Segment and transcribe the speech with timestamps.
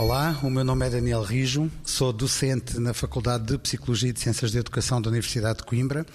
[0.00, 4.20] Olá, o meu nome é Daniel Rijo, sou docente na Faculdade de Psicologia e de
[4.20, 6.06] Ciências de Educação da Universidade de Coimbra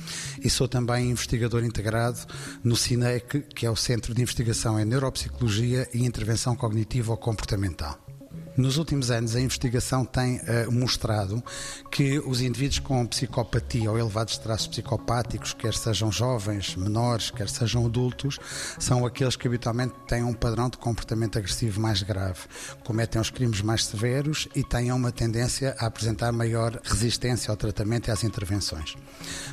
[0.43, 2.17] e sou também investigador integrado
[2.63, 8.14] no CINEC, que é o Centro de Investigação em Neuropsicologia e Intervenção Cognitivo-Comportamental.
[8.57, 11.43] Nos últimos anos, a investigação tem uh, mostrado
[11.91, 17.85] que os indivíduos com psicopatia ou elevados traços psicopáticos, quer sejam jovens, menores, quer sejam
[17.85, 18.39] adultos,
[18.80, 22.39] são aqueles que habitualmente têm um padrão de comportamento agressivo mais grave,
[22.85, 28.08] cometem os crimes mais severos e têm uma tendência a apresentar maior resistência ao tratamento
[28.08, 28.95] e às intervenções.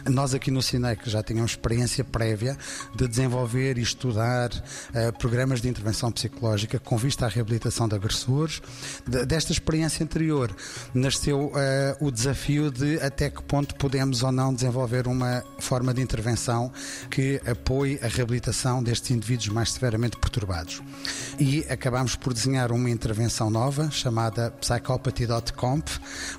[0.08, 2.56] Nós aqui no CINEC já tínhamos experiência prévia
[2.94, 8.62] de desenvolver e estudar uh, programas de intervenção psicológica com vista à reabilitação de agressores
[9.06, 10.54] desta experiência anterior
[10.94, 11.52] nasceu uh,
[12.00, 16.72] o desafio de até que ponto podemos ou não desenvolver uma forma de intervenção
[17.10, 20.82] que apoie a reabilitação destes indivíduos mais severamente perturbados.
[21.38, 25.88] E acabamos por desenhar uma intervenção nova chamada Psychopathy.comp,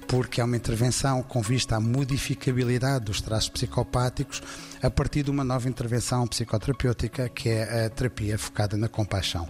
[0.07, 4.41] porque é uma intervenção com vista à modificabilidade dos traços psicopáticos
[4.81, 9.47] a partir de uma nova intervenção psicoterapêutica que é a terapia focada na compaixão.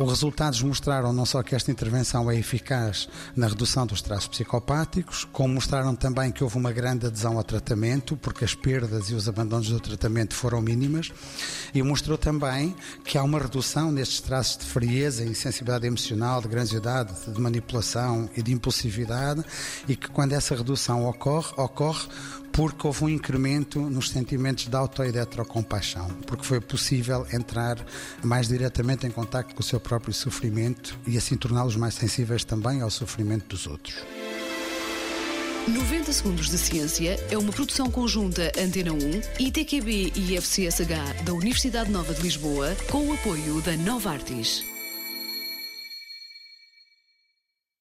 [0.00, 5.24] Os resultados mostraram não só que esta intervenção é eficaz na redução dos traços psicopáticos,
[5.32, 9.28] como mostraram também que houve uma grande adesão ao tratamento, porque as perdas e os
[9.28, 11.12] abandonos do tratamento foram mínimas,
[11.74, 16.46] e mostrou também que há uma redução nestes traços de frieza e sensibilidade emocional, de
[16.46, 19.44] grandiosidade, de manipulação e de impulsividade,
[19.88, 22.06] e que quando essa redução ocorre, ocorre
[22.58, 27.78] porque houve um incremento nos sentimentos de auto de heterocompaixão, porque foi possível entrar
[28.20, 32.80] mais diretamente em contato com o seu próprio sofrimento e assim torná-los mais sensíveis também
[32.80, 33.94] ao sofrimento dos outros.
[35.68, 38.98] 90 Segundos de Ciência é uma produção conjunta Antena 1,
[39.38, 44.64] ITQB e FCSH da Universidade Nova de Lisboa, com o apoio da Nova Artis.